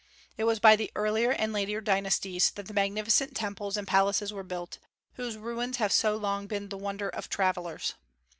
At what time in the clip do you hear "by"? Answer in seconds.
0.59-0.75